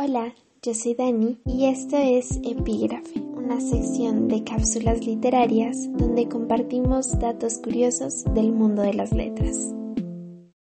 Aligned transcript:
Hola, 0.00 0.32
yo 0.62 0.74
soy 0.74 0.94
Dani 0.94 1.40
y 1.44 1.66
esto 1.66 1.96
es 1.96 2.38
Epígrafe, 2.44 3.18
una 3.18 3.60
sección 3.60 4.28
de 4.28 4.44
cápsulas 4.44 5.04
literarias 5.04 5.76
donde 5.90 6.28
compartimos 6.28 7.18
datos 7.18 7.58
curiosos 7.58 8.22
del 8.32 8.52
mundo 8.52 8.82
de 8.82 8.94
las 8.94 9.10
letras. 9.12 9.74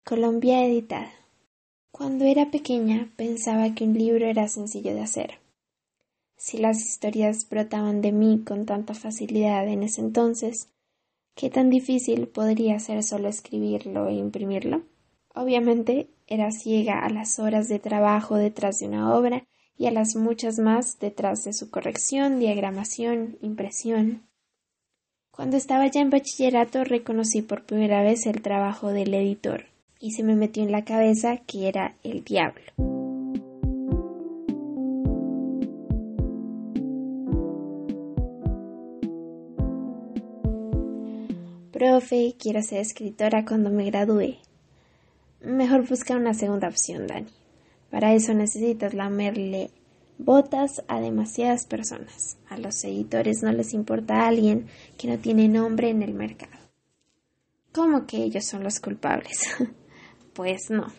Colombia 0.04 0.64
editada. 0.64 1.10
Cuando 1.90 2.26
era 2.26 2.52
pequeña 2.52 3.12
pensaba 3.16 3.74
que 3.74 3.82
un 3.82 3.94
libro 3.94 4.24
era 4.24 4.46
sencillo 4.46 4.94
de 4.94 5.00
hacer. 5.00 5.40
Si 6.36 6.58
las 6.58 6.78
historias 6.78 7.48
brotaban 7.50 8.00
de 8.02 8.12
mí 8.12 8.44
con 8.46 8.66
tanta 8.66 8.94
facilidad 8.94 9.66
en 9.66 9.82
ese 9.82 10.00
entonces, 10.00 10.68
¿qué 11.34 11.50
tan 11.50 11.70
difícil 11.70 12.28
podría 12.28 12.78
ser 12.78 13.02
solo 13.02 13.26
escribirlo 13.26 14.06
e 14.06 14.12
imprimirlo? 14.12 14.84
Obviamente 15.38 16.08
era 16.26 16.50
ciega 16.50 16.98
a 16.98 17.10
las 17.10 17.38
horas 17.38 17.68
de 17.68 17.78
trabajo 17.78 18.34
detrás 18.34 18.78
de 18.78 18.88
una 18.88 19.14
obra 19.14 19.46
y 19.76 19.86
a 19.86 19.92
las 19.92 20.16
muchas 20.16 20.58
más 20.58 20.98
detrás 20.98 21.44
de 21.44 21.52
su 21.52 21.70
corrección, 21.70 22.40
diagramación, 22.40 23.38
impresión. 23.40 24.26
Cuando 25.30 25.56
estaba 25.56 25.86
ya 25.86 26.00
en 26.00 26.10
bachillerato 26.10 26.82
reconocí 26.82 27.42
por 27.42 27.64
primera 27.64 28.02
vez 28.02 28.26
el 28.26 28.42
trabajo 28.42 28.88
del 28.88 29.14
editor 29.14 29.66
y 30.00 30.10
se 30.10 30.24
me 30.24 30.34
metió 30.34 30.64
en 30.64 30.72
la 30.72 30.84
cabeza 30.84 31.36
que 31.36 31.68
era 31.68 31.94
el 32.02 32.24
diablo. 32.24 32.72
Profe, 41.70 42.34
quiero 42.36 42.60
ser 42.60 42.80
escritora 42.80 43.44
cuando 43.44 43.70
me 43.70 43.84
gradúe. 43.84 44.47
Mejor 45.58 45.88
busca 45.88 46.14
una 46.14 46.34
segunda 46.34 46.68
opción, 46.68 47.08
Dani. 47.08 47.32
Para 47.90 48.14
eso 48.14 48.32
necesitas 48.32 48.94
lamerle 48.94 49.72
botas 50.16 50.84
a 50.86 51.00
demasiadas 51.00 51.66
personas. 51.66 52.36
A 52.48 52.58
los 52.58 52.84
editores 52.84 53.42
no 53.42 53.50
les 53.50 53.74
importa 53.74 54.20
a 54.20 54.28
alguien 54.28 54.68
que 54.96 55.08
no 55.08 55.18
tiene 55.18 55.48
nombre 55.48 55.90
en 55.90 56.02
el 56.04 56.14
mercado. 56.14 56.52
¿Cómo 57.72 58.06
que 58.06 58.18
ellos 58.18 58.44
son 58.44 58.62
los 58.62 58.78
culpables? 58.78 59.56
pues 60.32 60.70
no. 60.70 60.92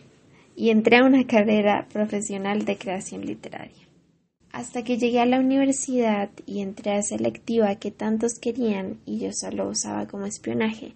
Y 0.54 0.68
entré 0.68 0.98
a 0.98 1.06
una 1.06 1.26
carrera 1.26 1.88
profesional 1.90 2.66
de 2.66 2.76
creación 2.76 3.24
literaria. 3.24 3.88
Hasta 4.52 4.84
que 4.84 4.98
llegué 4.98 5.20
a 5.20 5.26
la 5.26 5.40
universidad 5.40 6.28
y 6.44 6.60
entré 6.60 6.92
a 6.92 7.02
selectiva 7.02 7.76
que 7.76 7.92
tantos 7.92 8.34
querían 8.38 9.00
y 9.06 9.20
yo 9.20 9.32
solo 9.32 9.70
usaba 9.70 10.06
como 10.06 10.26
espionaje. 10.26 10.92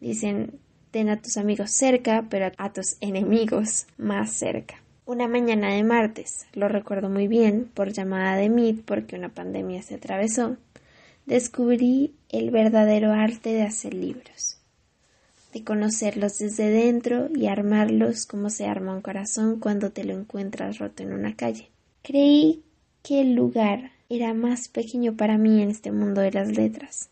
Dicen, 0.00 0.60
Ten 0.90 1.08
a 1.08 1.20
tus 1.20 1.36
amigos 1.36 1.70
cerca, 1.70 2.26
pero 2.28 2.50
a 2.56 2.72
tus 2.72 2.96
enemigos 3.00 3.86
más 3.96 4.32
cerca. 4.32 4.82
Una 5.06 5.28
mañana 5.28 5.74
de 5.74 5.84
martes, 5.84 6.46
lo 6.52 6.68
recuerdo 6.68 7.08
muy 7.08 7.28
bien, 7.28 7.70
por 7.74 7.92
llamada 7.92 8.36
de 8.36 8.48
Meet 8.48 8.84
porque 8.84 9.16
una 9.16 9.28
pandemia 9.28 9.82
se 9.82 9.96
atravesó, 9.96 10.56
descubrí 11.26 12.14
el 12.28 12.50
verdadero 12.50 13.12
arte 13.12 13.52
de 13.52 13.62
hacer 13.62 13.94
libros, 13.94 14.58
de 15.52 15.62
conocerlos 15.62 16.38
desde 16.38 16.70
dentro 16.70 17.28
y 17.34 17.46
armarlos 17.46 18.26
como 18.26 18.50
se 18.50 18.66
arma 18.66 18.94
un 18.94 19.00
corazón 19.00 19.60
cuando 19.60 19.90
te 19.90 20.04
lo 20.04 20.14
encuentras 20.14 20.78
roto 20.78 21.02
en 21.02 21.12
una 21.12 21.36
calle. 21.36 21.70
Creí 22.02 22.62
que 23.02 23.20
el 23.20 23.34
lugar 23.34 23.92
era 24.08 24.34
más 24.34 24.68
pequeño 24.68 25.16
para 25.16 25.38
mí 25.38 25.62
en 25.62 25.70
este 25.70 25.92
mundo 25.92 26.20
de 26.20 26.32
las 26.32 26.48
letras 26.48 27.10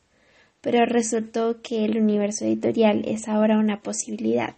pero 0.61 0.85
resultó 0.87 1.63
que 1.63 1.85
el 1.85 1.99
universo 1.99 2.45
editorial 2.45 3.05
es 3.07 3.29
ahora 3.29 3.59
una 3.59 3.81
posibilidad, 3.81 4.55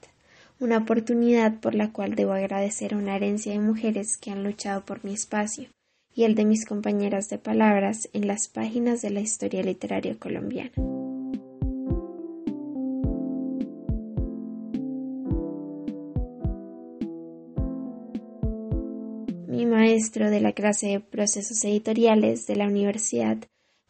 una 0.58 0.78
oportunidad 0.78 1.60
por 1.60 1.74
la 1.74 1.92
cual 1.92 2.14
debo 2.14 2.32
agradecer 2.32 2.94
a 2.94 2.98
una 2.98 3.16
herencia 3.16 3.52
de 3.52 3.60
mujeres 3.60 4.16
que 4.18 4.30
han 4.30 4.44
luchado 4.44 4.84
por 4.84 5.04
mi 5.04 5.14
espacio 5.14 5.68
y 6.14 6.24
el 6.24 6.34
de 6.34 6.44
mis 6.44 6.66
compañeras 6.66 7.28
de 7.28 7.38
palabras 7.38 8.08
en 8.12 8.26
las 8.26 8.48
páginas 8.48 9.00
de 9.02 9.10
la 9.10 9.20
historia 9.20 9.62
literaria 9.62 10.16
colombiana. 10.18 10.72
Mi 19.46 19.66
maestro 19.66 20.30
de 20.30 20.40
la 20.40 20.52
clase 20.52 20.88
de 20.88 21.00
procesos 21.00 21.64
editoriales 21.64 22.46
de 22.46 22.56
la 22.56 22.66
universidad 22.66 23.38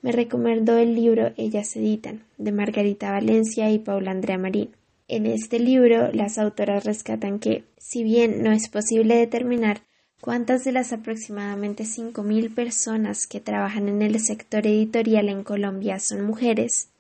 me 0.03 0.13
recomendó 0.13 0.79
el 0.79 0.95
libro 0.95 1.33
Ellas 1.37 1.77
editan, 1.77 2.23
de 2.39 2.53
Margarita 2.53 3.13
Valencia 3.13 3.71
y 3.71 3.79
Paula 3.79 4.11
Andrea 4.11 4.39
Marín. 4.39 4.71
En 5.09 5.27
este 5.27 5.59
libro, 5.59 6.11
las 6.13 6.39
autoras 6.39 6.85
rescatan 6.85 7.39
que, 7.39 7.65
si 7.79 8.05
bien 8.05 8.43
no 8.43 8.53
es 8.53 8.69
posible 8.69 9.17
determinar 9.17 9.83
cuántas 10.21 10.65
de 10.65 10.73
las 10.73 10.93
aproximadamente 10.93 11.85
5.000 11.85 12.55
personas 12.55 13.27
que 13.27 13.41
trabajan 13.41 13.89
en 13.89 14.03
el 14.03 14.19
sector 14.21 14.67
editorial 14.67 15.29
en 15.29 15.43
Colombia 15.43 15.99
son 15.99 16.23
mujeres, 16.23 16.91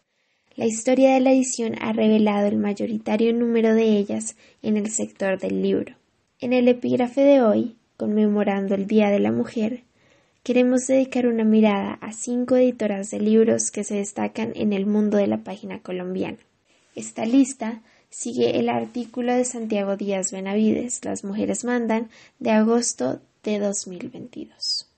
la 0.56 0.66
historia 0.66 1.14
de 1.14 1.20
la 1.20 1.30
edición 1.30 1.76
ha 1.80 1.92
revelado 1.92 2.48
el 2.48 2.58
mayoritario 2.58 3.32
número 3.32 3.72
de 3.72 3.96
ellas 3.96 4.36
en 4.62 4.76
el 4.76 4.90
sector 4.90 5.38
del 5.38 5.62
libro. 5.62 5.94
En 6.40 6.52
el 6.52 6.68
epígrafe 6.68 7.20
de 7.22 7.40
hoy, 7.40 7.76
conmemorando 7.96 8.74
el 8.74 8.86
Día 8.86 9.10
de 9.10 9.20
la 9.20 9.30
Mujer, 9.30 9.84
queremos 10.42 10.86
dedicar 10.86 11.26
una 11.26 11.44
mirada 11.44 11.94
a 12.00 12.12
cinco 12.12 12.56
editoras 12.56 13.10
de 13.10 13.20
libros 13.20 13.70
que 13.70 13.84
se 13.84 13.96
destacan 13.96 14.52
en 14.54 14.72
el 14.72 14.86
mundo 14.86 15.18
de 15.18 15.26
la 15.26 15.38
página 15.38 15.80
colombiana. 15.80 16.38
Esta 16.94 17.24
lista 17.24 17.82
sigue 18.08 18.58
el 18.58 18.68
artículo 18.68 19.34
de 19.34 19.44
Santiago 19.44 19.96
Díaz 19.96 20.32
Benavides, 20.32 21.04
Las 21.04 21.24
mujeres 21.24 21.64
mandan, 21.64 22.08
de 22.38 22.50
agosto 22.50 23.20
de 23.42 23.58
2022. 23.58 24.88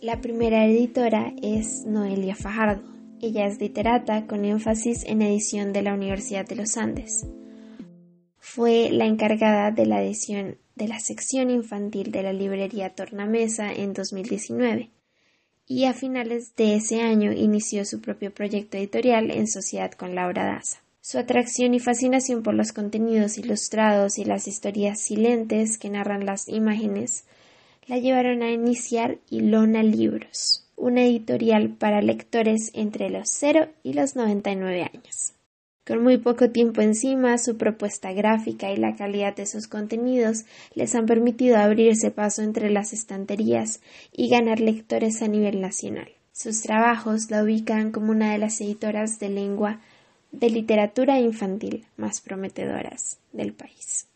La 0.00 0.20
primera 0.20 0.64
editora 0.66 1.32
es 1.42 1.84
Noelia 1.86 2.36
Fajardo. 2.36 2.82
Ella 3.20 3.46
es 3.46 3.58
literata 3.60 4.26
con 4.26 4.44
énfasis 4.44 5.04
en 5.04 5.22
edición 5.22 5.72
de 5.72 5.82
la 5.82 5.94
Universidad 5.94 6.46
de 6.46 6.56
los 6.56 6.76
Andes. 6.76 7.26
Fue 8.38 8.90
la 8.90 9.06
encargada 9.06 9.70
de 9.70 9.86
la 9.86 10.02
edición 10.02 10.58
de 10.74 10.88
la 10.88 11.00
sección 11.00 11.50
infantil 11.50 12.10
de 12.10 12.22
la 12.22 12.32
librería 12.32 12.90
Tornamesa 12.90 13.72
en 13.72 13.92
2019 13.92 14.90
y 15.66 15.84
a 15.84 15.94
finales 15.94 16.54
de 16.56 16.74
ese 16.74 17.02
año 17.02 17.32
inició 17.32 17.84
su 17.84 18.00
propio 18.00 18.32
proyecto 18.32 18.76
editorial 18.76 19.30
en 19.30 19.46
sociedad 19.46 19.92
con 19.92 20.14
Laura 20.14 20.44
Daza. 20.44 20.82
Su 21.00 21.18
atracción 21.18 21.74
y 21.74 21.80
fascinación 21.80 22.42
por 22.42 22.54
los 22.54 22.72
contenidos 22.72 23.38
ilustrados 23.38 24.18
y 24.18 24.24
las 24.24 24.48
historias 24.48 25.00
silentes 25.00 25.78
que 25.78 25.90
narran 25.90 26.24
las 26.24 26.48
imágenes 26.48 27.24
la 27.86 27.98
llevaron 27.98 28.42
a 28.42 28.50
iniciar 28.50 29.18
Ilona 29.28 29.82
Libros, 29.82 30.66
una 30.76 31.02
editorial 31.04 31.70
para 31.70 32.00
lectores 32.00 32.70
entre 32.72 33.10
los 33.10 33.28
0 33.28 33.68
y 33.82 33.92
los 33.92 34.16
99 34.16 34.82
años. 34.82 35.33
Con 35.86 36.02
muy 36.02 36.16
poco 36.16 36.50
tiempo 36.50 36.80
encima, 36.80 37.36
su 37.36 37.58
propuesta 37.58 38.12
gráfica 38.12 38.72
y 38.72 38.78
la 38.78 38.96
calidad 38.96 39.36
de 39.36 39.44
sus 39.44 39.68
contenidos 39.68 40.46
les 40.74 40.94
han 40.94 41.04
permitido 41.04 41.58
abrirse 41.58 42.10
paso 42.10 42.42
entre 42.42 42.70
las 42.70 42.94
estanterías 42.94 43.82
y 44.10 44.30
ganar 44.30 44.60
lectores 44.60 45.20
a 45.20 45.28
nivel 45.28 45.60
nacional. 45.60 46.08
Sus 46.32 46.62
trabajos 46.62 47.30
la 47.30 47.42
ubican 47.42 47.92
como 47.92 48.12
una 48.12 48.32
de 48.32 48.38
las 48.38 48.60
editoras 48.62 49.18
de 49.18 49.28
lengua 49.28 49.80
de 50.32 50.48
literatura 50.48 51.20
infantil 51.20 51.84
más 51.98 52.22
prometedoras 52.22 53.18
del 53.32 53.52
país. 53.52 54.08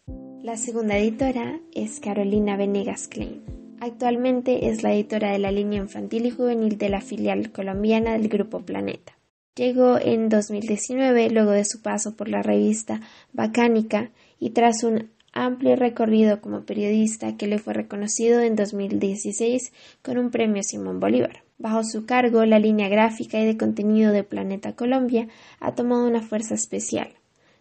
La 0.42 0.56
segunda 0.56 0.96
editora 0.96 1.60
es 1.74 2.00
Carolina 2.00 2.56
Venegas 2.56 3.08
Klein. 3.08 3.42
Actualmente 3.80 4.70
es 4.70 4.82
la 4.82 4.94
editora 4.94 5.32
de 5.32 5.38
la 5.38 5.52
línea 5.52 5.82
infantil 5.82 6.24
y 6.24 6.30
juvenil 6.30 6.78
de 6.78 6.88
la 6.88 7.02
filial 7.02 7.52
colombiana 7.52 8.12
del 8.14 8.28
Grupo 8.28 8.60
Planeta. 8.60 9.17
Llegó 9.58 9.98
en 9.98 10.28
2019 10.28 11.30
luego 11.30 11.50
de 11.50 11.64
su 11.64 11.82
paso 11.82 12.14
por 12.14 12.28
la 12.28 12.42
revista 12.42 13.00
Bacánica 13.32 14.12
y 14.38 14.50
tras 14.50 14.84
un 14.84 15.10
amplio 15.32 15.74
recorrido 15.74 16.40
como 16.40 16.60
periodista 16.60 17.36
que 17.36 17.48
le 17.48 17.58
fue 17.58 17.74
reconocido 17.74 18.40
en 18.40 18.54
2016 18.54 19.72
con 20.00 20.16
un 20.16 20.30
premio 20.30 20.62
Simón 20.62 21.00
Bolívar. 21.00 21.42
Bajo 21.58 21.82
su 21.82 22.06
cargo, 22.06 22.44
la 22.44 22.60
línea 22.60 22.88
gráfica 22.88 23.40
y 23.40 23.46
de 23.46 23.56
contenido 23.56 24.12
de 24.12 24.22
Planeta 24.22 24.76
Colombia 24.76 25.26
ha 25.58 25.74
tomado 25.74 26.06
una 26.06 26.22
fuerza 26.22 26.54
especial. 26.54 27.08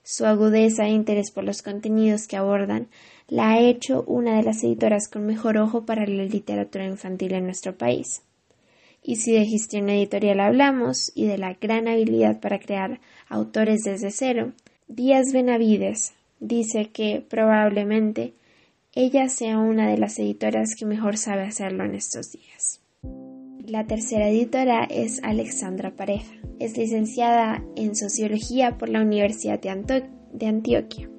Su 0.03 0.27
agudeza 0.27 0.85
e 0.85 0.91
interés 0.91 1.31
por 1.31 1.45
los 1.45 1.63
contenidos 1.63 2.27
que 2.27 2.37
abordan 2.37 2.89
la 3.27 3.53
ha 3.53 3.59
hecho 3.59 4.03
una 4.03 4.37
de 4.37 4.43
las 4.43 4.63
editoras 4.63 5.09
con 5.09 5.25
mejor 5.25 5.57
ojo 5.57 5.87
para 5.87 6.05
la 6.05 6.25
literatura 6.25 6.85
infantil 6.85 7.33
en 7.33 7.45
nuestro 7.45 7.75
país. 7.75 8.21
Y 9.07 9.15
si 9.15 9.31
de 9.31 9.45
gestión 9.45 9.87
editorial 9.89 10.41
hablamos 10.41 11.13
y 11.15 11.27
de 11.27 11.37
la 11.37 11.53
gran 11.53 11.87
habilidad 11.87 12.41
para 12.41 12.59
crear 12.59 12.99
autores 13.29 13.83
desde 13.85 14.11
cero, 14.11 14.51
Díaz 14.89 15.31
Benavides 15.31 16.11
dice 16.41 16.89
que 16.91 17.23
probablemente 17.25 18.33
ella 18.93 19.29
sea 19.29 19.59
una 19.59 19.89
de 19.89 19.97
las 19.97 20.19
editoras 20.19 20.75
que 20.77 20.85
mejor 20.85 21.15
sabe 21.15 21.43
hacerlo 21.43 21.85
en 21.85 21.95
estos 21.95 22.33
días. 22.33 22.81
La 23.65 23.87
tercera 23.87 24.27
editora 24.27 24.83
es 24.83 25.23
Alexandra 25.23 25.91
Pareja. 25.91 26.35
Es 26.59 26.77
licenciada 26.77 27.63
en 27.77 27.95
Sociología 27.95 28.77
por 28.77 28.89
la 28.89 29.01
Universidad 29.01 29.61
de, 29.61 30.03
de 30.33 30.47
Antioquia. 30.47 31.09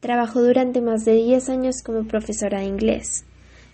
Trabajó 0.00 0.42
durante 0.42 0.80
más 0.80 1.04
de 1.04 1.14
10 1.14 1.50
años 1.50 1.82
como 1.84 2.08
profesora 2.08 2.58
de 2.58 2.66
inglés 2.66 3.26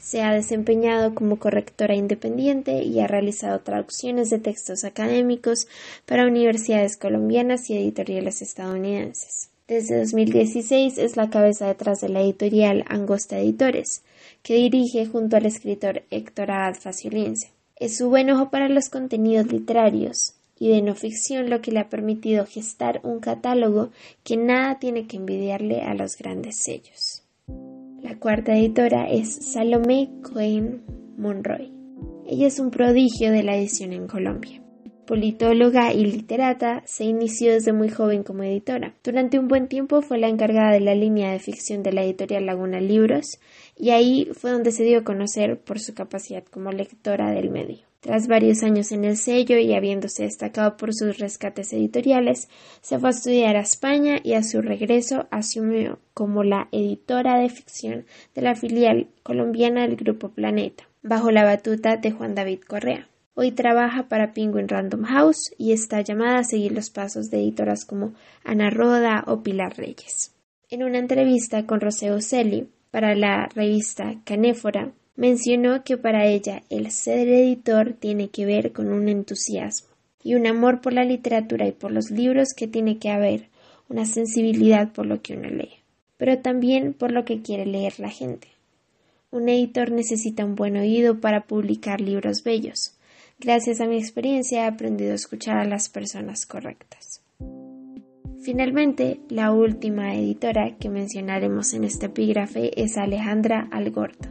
Se 0.06 0.22
ha 0.22 0.32
desempeñado 0.32 1.16
como 1.16 1.40
correctora 1.40 1.96
independiente 1.96 2.84
y 2.84 3.00
ha 3.00 3.08
realizado 3.08 3.58
traducciones 3.58 4.30
de 4.30 4.38
textos 4.38 4.84
académicos 4.84 5.66
para 6.06 6.28
universidades 6.28 6.96
colombianas 6.96 7.68
y 7.70 7.76
editoriales 7.76 8.40
estadounidenses. 8.40 9.50
Desde 9.66 9.98
2016 9.98 10.98
es 10.98 11.16
la 11.16 11.28
cabeza 11.28 11.66
detrás 11.66 12.02
de 12.02 12.08
la 12.08 12.20
editorial 12.20 12.84
Angosta 12.86 13.40
Editores, 13.40 14.02
que 14.44 14.54
dirige 14.54 15.06
junto 15.06 15.38
al 15.38 15.46
escritor 15.46 16.04
Héctor 16.12 16.50
Faciolince. 16.78 17.50
Es 17.74 17.96
su 17.96 18.08
buen 18.08 18.30
ojo 18.30 18.48
para 18.48 18.68
los 18.68 18.88
contenidos 18.88 19.48
literarios 19.48 20.34
y 20.56 20.68
de 20.68 20.82
no 20.82 20.94
ficción 20.94 21.50
lo 21.50 21.60
que 21.60 21.72
le 21.72 21.80
ha 21.80 21.88
permitido 21.88 22.46
gestar 22.46 23.00
un 23.02 23.18
catálogo 23.18 23.90
que 24.22 24.36
nada 24.36 24.78
tiene 24.78 25.08
que 25.08 25.16
envidiarle 25.16 25.82
a 25.82 25.94
los 25.94 26.16
grandes 26.16 26.58
sellos. 26.58 27.25
La 28.08 28.16
cuarta 28.20 28.56
editora 28.56 29.10
es 29.10 29.34
Salomé 29.52 30.08
Cohen 30.22 30.84
Monroy. 31.18 31.72
Ella 32.28 32.46
es 32.46 32.60
un 32.60 32.70
prodigio 32.70 33.32
de 33.32 33.42
la 33.42 33.56
edición 33.56 33.92
en 33.92 34.06
Colombia. 34.06 34.62
Politóloga 35.08 35.92
y 35.92 36.04
literata, 36.04 36.84
se 36.86 37.02
inició 37.02 37.52
desde 37.52 37.72
muy 37.72 37.88
joven 37.88 38.22
como 38.22 38.44
editora. 38.44 38.94
Durante 39.02 39.40
un 39.40 39.48
buen 39.48 39.66
tiempo 39.66 40.02
fue 40.02 40.18
la 40.18 40.28
encargada 40.28 40.70
de 40.70 40.78
la 40.78 40.94
línea 40.94 41.32
de 41.32 41.40
ficción 41.40 41.82
de 41.82 41.92
la 41.92 42.04
editorial 42.04 42.46
Laguna 42.46 42.80
Libros 42.80 43.40
y 43.76 43.90
ahí 43.90 44.28
fue 44.32 44.50
donde 44.50 44.72
se 44.72 44.84
dio 44.84 44.98
a 44.98 45.04
conocer 45.04 45.60
por 45.60 45.78
su 45.78 45.94
capacidad 45.94 46.44
como 46.44 46.72
lectora 46.72 47.30
del 47.30 47.50
medio. 47.50 47.86
Tras 48.00 48.28
varios 48.28 48.62
años 48.62 48.92
en 48.92 49.04
el 49.04 49.16
sello 49.16 49.58
y 49.58 49.74
habiéndose 49.74 50.22
destacado 50.22 50.76
por 50.76 50.94
sus 50.94 51.18
rescates 51.18 51.72
editoriales, 51.72 52.48
se 52.80 52.98
fue 52.98 53.08
a 53.08 53.10
estudiar 53.10 53.56
a 53.56 53.60
España 53.60 54.18
y 54.22 54.34
a 54.34 54.42
su 54.42 54.62
regreso 54.62 55.26
asumió 55.30 55.98
como 56.14 56.44
la 56.44 56.68
editora 56.70 57.38
de 57.38 57.48
ficción 57.48 58.06
de 58.34 58.42
la 58.42 58.54
filial 58.54 59.08
colombiana 59.22 59.82
del 59.82 59.96
Grupo 59.96 60.28
Planeta, 60.28 60.88
bajo 61.02 61.30
la 61.30 61.44
batuta 61.44 61.96
de 61.96 62.12
Juan 62.12 62.34
David 62.34 62.60
Correa. 62.60 63.08
Hoy 63.34 63.50
trabaja 63.50 64.08
para 64.08 64.32
Penguin 64.32 64.68
Random 64.68 65.02
House 65.02 65.52
y 65.58 65.72
está 65.72 66.00
llamada 66.00 66.38
a 66.38 66.44
seguir 66.44 66.72
los 66.72 66.90
pasos 66.90 67.28
de 67.28 67.38
editoras 67.38 67.84
como 67.84 68.14
Ana 68.44 68.70
Roda 68.70 69.24
o 69.26 69.42
Pilar 69.42 69.76
Reyes. 69.76 70.32
En 70.70 70.82
una 70.84 70.98
entrevista 70.98 71.66
con 71.66 71.80
Roseo 71.80 72.20
Celi 72.20 72.68
para 72.90 73.14
la 73.14 73.48
revista 73.54 74.14
Canéfora, 74.24 74.92
mencionó 75.16 75.84
que 75.84 75.96
para 75.96 76.26
ella 76.26 76.62
el 76.70 76.90
ser 76.90 77.28
editor 77.28 77.94
tiene 77.94 78.28
que 78.28 78.46
ver 78.46 78.72
con 78.72 78.92
un 78.92 79.08
entusiasmo 79.08 79.88
y 80.22 80.34
un 80.34 80.46
amor 80.46 80.80
por 80.80 80.92
la 80.92 81.04
literatura 81.04 81.66
y 81.66 81.72
por 81.72 81.92
los 81.92 82.10
libros 82.10 82.54
que 82.54 82.66
tiene 82.66 82.98
que 82.98 83.10
haber, 83.10 83.48
una 83.88 84.04
sensibilidad 84.04 84.92
por 84.92 85.06
lo 85.06 85.22
que 85.22 85.34
uno 85.34 85.48
lee, 85.48 85.80
pero 86.16 86.38
también 86.38 86.92
por 86.92 87.12
lo 87.12 87.24
que 87.24 87.42
quiere 87.42 87.66
leer 87.66 88.00
la 88.00 88.10
gente. 88.10 88.48
Un 89.30 89.48
editor 89.48 89.92
necesita 89.92 90.44
un 90.44 90.56
buen 90.56 90.76
oído 90.76 91.20
para 91.20 91.46
publicar 91.46 92.00
libros 92.00 92.42
bellos, 92.42 92.96
Gracias 93.38 93.82
a 93.82 93.86
mi 93.86 93.98
experiencia 93.98 94.64
he 94.64 94.66
aprendido 94.66 95.12
a 95.12 95.16
escuchar 95.16 95.58
a 95.58 95.66
las 95.66 95.90
personas 95.90 96.46
correctas. 96.46 97.20
Finalmente, 98.46 99.18
la 99.28 99.50
última 99.50 100.14
editora 100.14 100.76
que 100.78 100.88
mencionaremos 100.88 101.74
en 101.74 101.82
este 101.82 102.06
epígrafe 102.06 102.80
es 102.80 102.96
Alejandra 102.96 103.68
Algorto. 103.72 104.28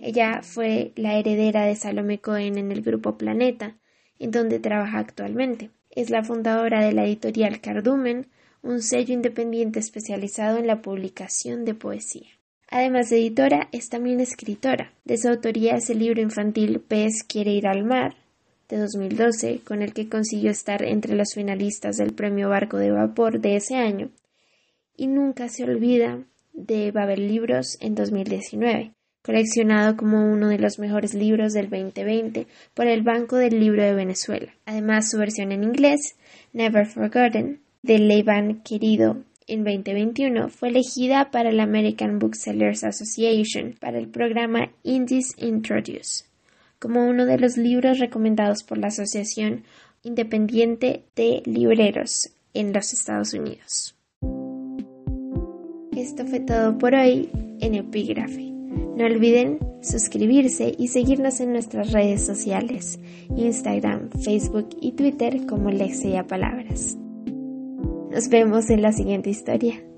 Ella 0.00 0.40
fue 0.42 0.90
la 0.96 1.14
heredera 1.14 1.64
de 1.64 1.76
Salome 1.76 2.18
Cohen 2.18 2.58
en 2.58 2.72
el 2.72 2.82
grupo 2.82 3.16
Planeta, 3.16 3.76
en 4.18 4.32
donde 4.32 4.58
trabaja 4.58 4.98
actualmente. 4.98 5.70
Es 5.90 6.10
la 6.10 6.24
fundadora 6.24 6.84
de 6.84 6.90
la 6.90 7.04
editorial 7.04 7.60
Cardumen, 7.60 8.26
un 8.62 8.82
sello 8.82 9.14
independiente 9.14 9.78
especializado 9.78 10.58
en 10.58 10.66
la 10.66 10.82
publicación 10.82 11.64
de 11.64 11.74
poesía. 11.74 12.30
Además 12.68 13.10
de 13.10 13.18
editora, 13.18 13.68
es 13.70 13.90
también 13.90 14.18
escritora. 14.18 14.92
De 15.04 15.18
su 15.18 15.28
autoría 15.28 15.76
es 15.76 15.88
el 15.88 16.00
libro 16.00 16.20
infantil 16.20 16.80
Pez 16.80 17.22
quiere 17.22 17.52
ir 17.52 17.68
al 17.68 17.84
mar, 17.84 18.16
de 18.72 18.78
2012, 18.78 19.60
con 19.66 19.82
el 19.82 19.92
que 19.92 20.08
consiguió 20.08 20.50
estar 20.50 20.82
entre 20.82 21.14
los 21.14 21.34
finalistas 21.34 21.98
del 21.98 22.14
premio 22.14 22.48
Barco 22.48 22.78
de 22.78 22.90
Vapor 22.90 23.38
de 23.38 23.56
ese 23.56 23.76
año. 23.76 24.08
Y 24.96 25.08
nunca 25.08 25.50
se 25.50 25.64
olvida 25.64 26.20
de 26.54 26.90
Babel 26.90 27.28
Libros 27.28 27.76
en 27.80 27.94
2019, 27.94 28.92
coleccionado 29.22 29.94
como 29.98 30.24
uno 30.24 30.48
de 30.48 30.58
los 30.58 30.78
mejores 30.78 31.12
libros 31.12 31.52
del 31.52 31.68
2020 31.68 32.46
por 32.72 32.86
el 32.86 33.02
Banco 33.02 33.36
del 33.36 33.60
Libro 33.60 33.82
de 33.82 33.92
Venezuela. 33.92 34.54
Además, 34.64 35.10
su 35.10 35.18
versión 35.18 35.52
en 35.52 35.64
inglés, 35.64 36.16
Never 36.54 36.86
Forgotten, 36.86 37.60
de 37.82 37.98
Leiban 37.98 38.62
Querido, 38.62 39.18
en 39.46 39.64
2021 39.64 40.48
fue 40.48 40.70
elegida 40.70 41.30
para 41.30 41.52
la 41.52 41.64
American 41.64 42.18
Booksellers 42.18 42.84
Association 42.84 43.74
para 43.78 43.98
el 43.98 44.08
programa 44.08 44.70
Indies 44.82 45.34
Introduce 45.36 46.31
como 46.82 47.08
uno 47.08 47.26
de 47.26 47.38
los 47.38 47.56
libros 47.56 48.00
recomendados 48.00 48.64
por 48.64 48.76
la 48.76 48.88
Asociación 48.88 49.62
Independiente 50.02 51.04
de 51.14 51.40
Libreros 51.44 52.32
en 52.54 52.72
los 52.72 52.92
Estados 52.92 53.32
Unidos. 53.34 53.96
Esto 55.96 56.26
fue 56.26 56.40
todo 56.40 56.76
por 56.78 56.96
hoy 56.96 57.30
en 57.60 57.76
Epígrafe. 57.76 58.50
No 58.96 59.04
olviden 59.04 59.60
suscribirse 59.80 60.74
y 60.76 60.88
seguirnos 60.88 61.38
en 61.38 61.52
nuestras 61.52 61.92
redes 61.92 62.26
sociales, 62.26 62.98
Instagram, 63.36 64.10
Facebook 64.20 64.70
y 64.80 64.92
Twitter 64.92 65.46
como 65.46 65.70
Lexia 65.70 66.26
Palabras. 66.26 66.98
Nos 68.10 68.28
vemos 68.28 68.70
en 68.70 68.82
la 68.82 68.90
siguiente 68.90 69.30
historia. 69.30 69.91